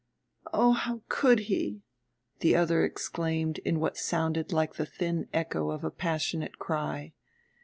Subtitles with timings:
[0.51, 1.83] "Oh, how could he!"
[2.39, 7.13] the other exclaimed in what sounded like the thin echo of a passionate cry.